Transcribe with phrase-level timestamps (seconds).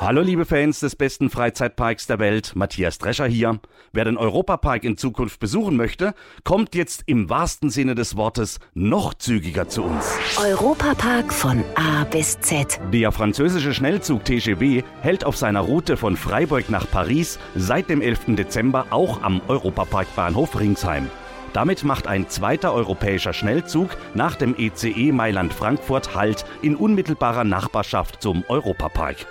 [0.00, 3.60] Hallo liebe Fans des besten Freizeitparks der Welt, Matthias Drescher hier.
[3.92, 9.12] Wer den Europapark in Zukunft besuchen möchte, kommt jetzt im wahrsten Sinne des Wortes noch
[9.12, 10.18] zügiger zu uns.
[10.42, 12.80] Europapark von A bis Z.
[12.94, 18.36] Der französische Schnellzug TGV hält auf seiner Route von Freiburg nach Paris seit dem 11.
[18.36, 21.10] Dezember auch am Europaparkbahnhof Ringsheim.
[21.52, 28.44] Damit macht ein zweiter europäischer Schnellzug nach dem ECE Mailand-Frankfurt Halt in unmittelbarer Nachbarschaft zum
[28.48, 29.26] Europapark.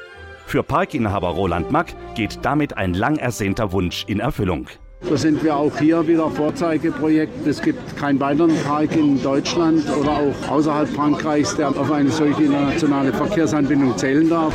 [0.49, 4.66] Für Parkinhaber Roland Mack geht damit ein lang ersehnter Wunsch in Erfüllung.
[5.02, 7.45] So sind wir auch hier wieder Vorzeigeprojekt.
[7.45, 12.45] Es gibt keinen weiteren Park in Deutschland oder auch außerhalb Frankreichs, der auf eine solche
[12.45, 14.52] internationale Verkehrsanbindung zählen darf.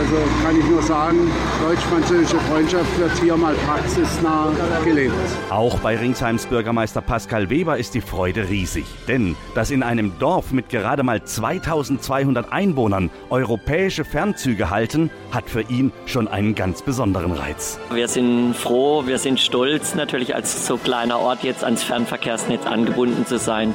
[0.00, 1.30] Also kann ich nur sagen,
[1.62, 4.50] deutsch-französische Freundschaft wird hier mal praxisnah
[4.82, 5.12] gelebt.
[5.50, 8.86] Auch bei Ringsheims Bürgermeister Pascal Weber ist die Freude riesig.
[9.08, 15.60] Denn dass in einem Dorf mit gerade mal 2200 Einwohnern europäische Fernzüge halten, hat für
[15.60, 17.78] ihn schon einen ganz besonderen Reiz.
[17.92, 23.26] Wir sind froh, wir sind stolz natürlich als so kleiner Ort jetzt ans Fernverkehrsnetz angebunden
[23.26, 23.74] zu sein.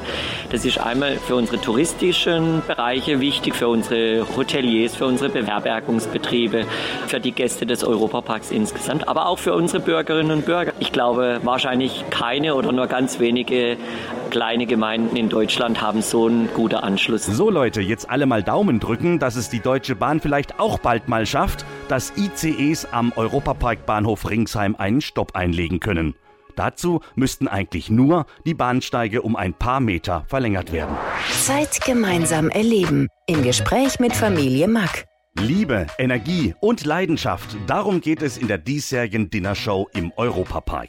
[0.50, 6.15] Das ist einmal für unsere touristischen Bereiche wichtig, für unsere Hoteliers, für unsere Beherbergungsbetriebe.
[6.16, 6.64] Betriebe,
[7.06, 10.72] für die Gäste des Europaparks insgesamt, aber auch für unsere Bürgerinnen und Bürger.
[10.80, 13.76] Ich glaube, wahrscheinlich keine oder nur ganz wenige
[14.30, 17.26] kleine Gemeinden in Deutschland haben so einen guten Anschluss.
[17.26, 21.06] So Leute, jetzt alle mal Daumen drücken, dass es die Deutsche Bahn vielleicht auch bald
[21.08, 26.14] mal schafft, dass ICEs am Europaparkbahnhof Ringsheim einen Stopp einlegen können.
[26.54, 30.96] Dazu müssten eigentlich nur die Bahnsteige um ein paar Meter verlängert werden.
[31.30, 33.08] Zeit gemeinsam erleben.
[33.26, 35.04] Im Gespräch mit Familie Mack.
[35.40, 40.88] Liebe, Energie und Leidenschaft, darum geht es in der diesjährigen Dinnershow im Europapark.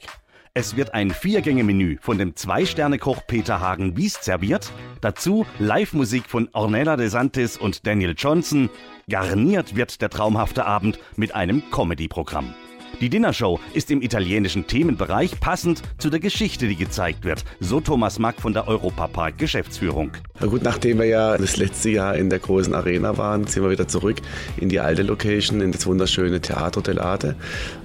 [0.53, 4.71] Es wird ein Viergänge-Menü von dem Zwei-Sterne-Koch Peter Hagen-Wiest serviert,
[5.01, 8.69] dazu Live-Musik von Ornella De Santis und Daniel Johnson,
[9.09, 12.55] garniert wird der traumhafte Abend mit einem Comedy-Programm.
[12.99, 18.17] Die Dinnershow ist im italienischen Themenbereich passend zu der Geschichte, die gezeigt wird, so Thomas
[18.17, 20.11] Mack von der Europapark Geschäftsführung.
[20.39, 23.69] Na gut, nachdem wir ja das letzte Jahr in der großen Arena waren, sind wir
[23.69, 24.17] wieder zurück
[24.57, 27.35] in die alte Location, in das wunderschöne Teatro dell'Arte.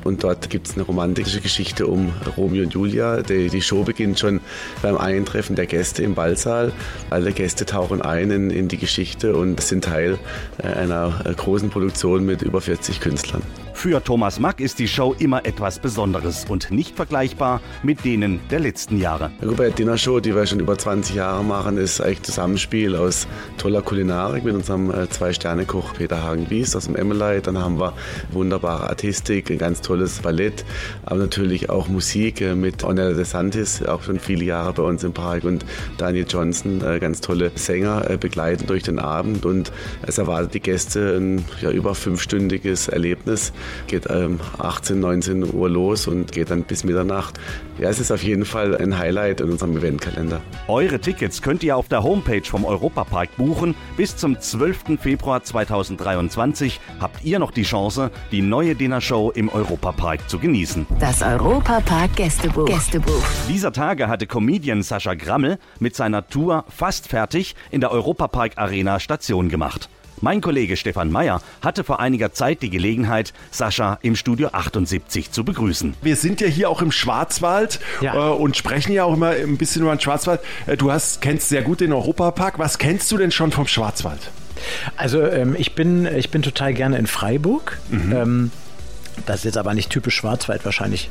[0.04, 3.22] Und dort gibt es eine romantische Geschichte um Romeo und Julia.
[3.22, 4.40] Die, die, Show beginnt schon
[4.80, 6.72] beim Eintreffen der Gäste im Ballsaal.
[7.10, 10.18] Alle Gäste tauchen ein in, in die Geschichte und sind Teil
[10.58, 13.42] äh, einer äh, großen Produktion mit über 40 Künstlern.
[13.74, 18.60] Für Thomas Mack ist die Show immer etwas Besonderes und nicht vergleichbar mit denen der
[18.60, 19.32] letzten Jahre.
[19.40, 23.26] Ja, bei der Dinnershow, die wir schon über 20 Jahre machen, ist eigentlich Zusammenspiel aus
[23.58, 27.40] toller Kulinarik mit unserem äh, Zwei-Sterne-Koch Peter Hagen-Wies aus dem Emmelei.
[27.40, 27.94] Dann haben wir
[28.30, 30.64] wunderbare Artistik, ein ganz tolles Ballett,
[31.04, 35.02] aber natürlich auch Musik äh, mit Ornella De Santis, auch schon viele Jahre bei uns
[35.02, 35.64] im Park und
[35.98, 39.72] Daniel Johnson, äh, ganz tolle Sänger, begleiten durch den Abend und
[40.06, 43.52] es erwartet die Gäste ein ja, über fünfstündiges Erlebnis
[43.86, 47.38] geht ähm, 18, 19 Uhr los und geht dann bis Mitternacht.
[47.78, 50.40] Ja, es ist auf jeden Fall ein Highlight in unserem Eventkalender.
[50.68, 53.74] Eure Tickets könnt ihr auf der Homepage vom Europapark buchen.
[53.96, 55.00] Bis zum 12.
[55.00, 60.86] Februar 2023 habt ihr noch die Chance, die neue Dinnershow im Europapark zu genießen.
[61.00, 62.66] Das Europapark Gästebuch.
[62.66, 63.22] Gästebuch.
[63.48, 69.00] Dieser Tage hatte Comedian Sascha Grammel mit seiner Tour fast fertig in der Europapark Arena
[69.00, 69.88] Station gemacht.
[70.22, 75.44] Mein Kollege Stefan Meyer hatte vor einiger Zeit die Gelegenheit, Sascha im Studio 78 zu
[75.44, 75.94] begrüßen.
[76.00, 78.14] Wir sind ja hier auch im Schwarzwald ja.
[78.14, 80.40] äh, und sprechen ja auch immer ein bisschen über den Schwarzwald.
[80.66, 82.60] Äh, du hast, kennst sehr gut den Europapark.
[82.60, 84.30] Was kennst du denn schon vom Schwarzwald?
[84.96, 87.80] Also ähm, ich, bin, ich bin total gerne in Freiburg.
[87.90, 88.12] Mhm.
[88.12, 88.50] Ähm,
[89.26, 91.10] das ist jetzt aber nicht typisch Schwarzwald wahrscheinlich.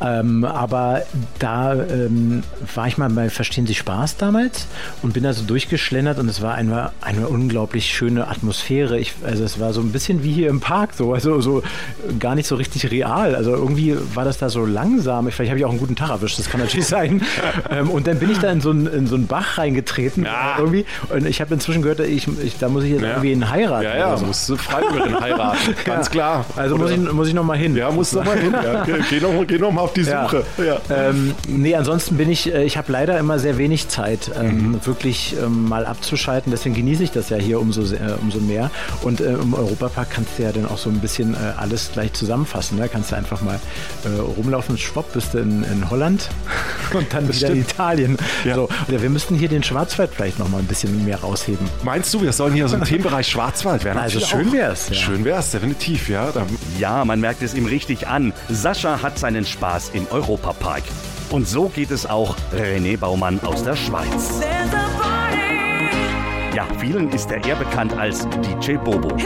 [0.00, 1.02] Ähm, aber
[1.38, 2.42] da ähm,
[2.74, 4.66] war ich mal bei Verstehen Sie Spaß damals
[5.02, 8.98] und bin da so durchgeschlendert und es war eine, eine unglaublich schöne Atmosphäre.
[8.98, 11.62] Ich, also es war so ein bisschen wie hier im Park, so, also so
[12.18, 13.34] gar nicht so richtig real.
[13.34, 15.30] Also irgendwie war das da so langsam.
[15.30, 17.22] Vielleicht habe ich auch einen guten Tag erwischt, das kann natürlich sein.
[17.70, 20.56] ähm, und dann bin ich da in so einen, in so einen Bach reingetreten ja.
[20.58, 20.84] irgendwie.
[21.08, 23.10] Und ich habe inzwischen gehört, ich, ich, da muss ich jetzt ja.
[23.10, 23.84] irgendwie einen heiraten.
[23.84, 24.26] Ja, ja, so.
[24.26, 26.44] musst du Freiwilligerin heiraten, ganz klar.
[26.56, 27.76] Also muss ich, muss ich ich noch mal hin.
[27.76, 28.52] Ja, muss noch mal hin.
[28.52, 28.84] Ja.
[28.84, 30.44] Geh, noch, geh noch mal auf die Suche.
[30.58, 30.64] Ja.
[30.64, 30.80] Ja.
[31.08, 34.86] Ähm, nee, ansonsten bin ich, äh, ich habe leider immer sehr wenig Zeit, ähm, mhm.
[34.86, 36.50] wirklich ähm, mal abzuschalten.
[36.52, 38.70] Deswegen genieße ich das ja hier umso, äh, umso mehr.
[39.02, 42.12] Und äh, im Europapark kannst du ja dann auch so ein bisschen äh, alles gleich
[42.12, 42.78] zusammenfassen.
[42.78, 42.88] Ne?
[42.88, 43.60] Kannst du einfach mal
[44.04, 46.28] äh, rumlaufen, schwupp, bist du in, in Holland
[46.92, 48.16] und dann wieder in Italien.
[48.44, 48.54] Ja.
[48.54, 51.68] So, ja, wir müssten hier den Schwarzwald vielleicht noch mal ein bisschen mehr rausheben.
[51.82, 53.98] Meinst du, wir sollen hier so einen Themenbereich Schwarzwald werden?
[53.98, 54.88] Also schön wäre es.
[54.88, 54.94] Ja.
[54.94, 56.32] Schön wäre es, definitiv, ja.
[56.78, 58.32] Ja, man merkt es ihm richtig an.
[58.48, 60.82] Sascha hat seinen Spaß im Europapark.
[61.30, 64.40] Und so geht es auch René Baumann aus der Schweiz.
[66.54, 69.16] Ja, vielen ist er eher bekannt als DJ Bobo.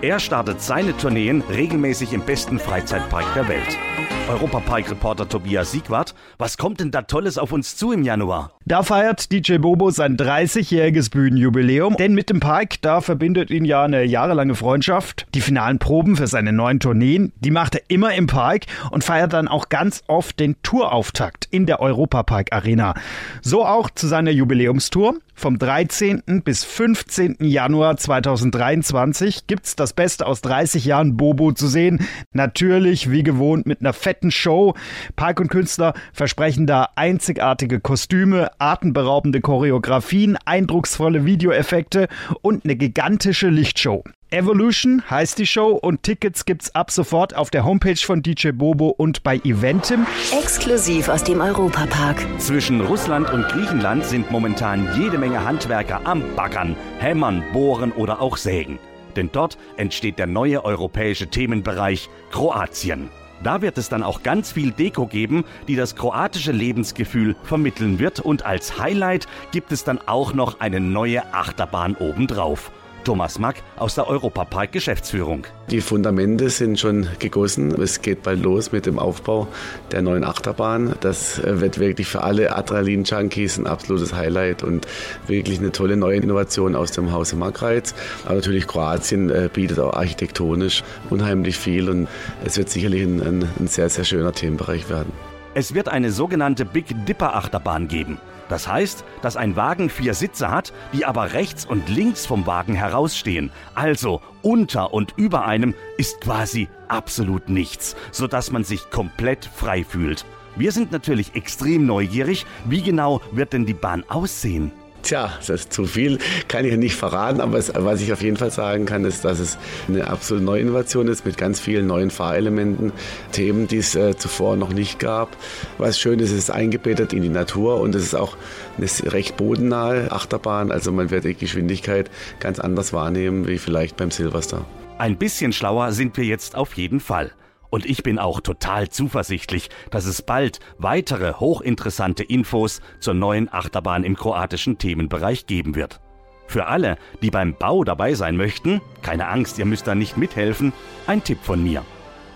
[0.00, 3.87] Er startet seine Tourneen regelmäßig im besten Freizeitpark der Welt.
[4.28, 6.14] Europapark-Reporter Tobias Siegwart.
[6.36, 8.52] Was kommt denn da Tolles auf uns zu im Januar?
[8.64, 13.82] Da feiert DJ Bobo sein 30-jähriges Bühnenjubiläum, denn mit dem Park, da verbindet ihn ja
[13.82, 15.26] eine jahrelange Freundschaft.
[15.34, 19.32] Die finalen Proben für seine neuen Tourneen, die macht er immer im Park und feiert
[19.32, 22.94] dann auch ganz oft den Tourauftakt in der Europapark Arena.
[23.40, 25.14] So auch zu seiner Jubiläumstour.
[25.38, 26.42] Vom 13.
[26.42, 27.36] bis 15.
[27.38, 32.00] Januar 2023 gibt's das Beste aus 30 Jahren Bobo zu sehen.
[32.32, 34.74] Natürlich, wie gewohnt, mit einer fetten Show.
[35.16, 42.08] Park und Künstler versprechen da einzigartige Kostüme, atemberaubende Choreografien, eindrucksvolle Videoeffekte
[42.42, 44.04] und eine gigantische Lichtshow.
[44.30, 48.88] Evolution heißt die Show und Tickets gibt's ab sofort auf der Homepage von DJ Bobo
[48.88, 50.06] und bei Eventim.
[50.38, 52.22] Exklusiv aus dem Europapark.
[52.38, 58.36] Zwischen Russland und Griechenland sind momentan jede Menge Handwerker am Baggern, Hämmern, Bohren oder auch
[58.36, 58.78] Sägen.
[59.16, 63.08] Denn dort entsteht der neue europäische Themenbereich Kroatien.
[63.42, 68.20] Da wird es dann auch ganz viel Deko geben, die das kroatische Lebensgefühl vermitteln wird
[68.20, 72.72] und als Highlight gibt es dann auch noch eine neue Achterbahn obendrauf.
[73.04, 75.46] Thomas Mack aus der Europapark Geschäftsführung.
[75.70, 77.70] Die Fundamente sind schon gegossen.
[77.80, 79.48] Es geht bald los mit dem Aufbau
[79.92, 80.94] der neuen Achterbahn.
[81.00, 84.86] Das äh, wird wirklich für alle Adrenalin-Junkies ein absolutes Highlight und
[85.26, 87.94] wirklich eine tolle neue Innovation aus dem Hause Markreiz.
[88.24, 92.08] Aber natürlich Kroatien äh, bietet auch architektonisch unheimlich viel und
[92.44, 95.12] es wird sicherlich ein, ein, ein sehr, sehr schöner Themenbereich werden.
[95.54, 98.18] Es wird eine sogenannte Big Dipper Achterbahn geben.
[98.48, 102.74] Das heißt, dass ein Wagen vier Sitze hat, die aber rechts und links vom Wagen
[102.74, 103.50] herausstehen.
[103.74, 110.24] Also unter und über einem ist quasi absolut nichts, sodass man sich komplett frei fühlt.
[110.56, 114.72] Wir sind natürlich extrem neugierig, wie genau wird denn die Bahn aussehen?
[115.08, 116.18] Tja, das ist zu viel,
[116.48, 119.38] kann ich nicht verraten, aber es, was ich auf jeden Fall sagen kann, ist, dass
[119.38, 119.56] es
[119.88, 122.92] eine absolute Neuinnovation ist mit ganz vielen neuen Fahrelementen,
[123.32, 125.34] Themen, die es äh, zuvor noch nicht gab.
[125.78, 128.36] Was schön ist, es ist eingebettet in die Natur und es ist auch
[128.76, 134.10] eine recht bodennahe Achterbahn, also man wird die Geschwindigkeit ganz anders wahrnehmen wie vielleicht beim
[134.10, 134.66] Silverstar.
[134.98, 137.32] Ein bisschen schlauer sind wir jetzt auf jeden Fall.
[137.70, 144.04] Und ich bin auch total zuversichtlich, dass es bald weitere hochinteressante Infos zur neuen Achterbahn
[144.04, 146.00] im kroatischen Themenbereich geben wird.
[146.46, 150.72] Für alle, die beim Bau dabei sein möchten, keine Angst, ihr müsst da nicht mithelfen,
[151.06, 151.84] ein Tipp von mir.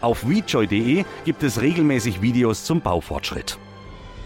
[0.02, 3.58] Auf wejoy.de gibt es regelmäßig Videos zum Baufortschritt.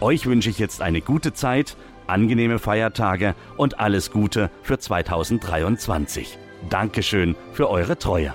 [0.01, 1.77] Euch wünsche ich jetzt eine gute Zeit,
[2.07, 6.39] angenehme Feiertage und alles Gute für 2023.
[6.69, 8.35] Dankeschön für eure Treue.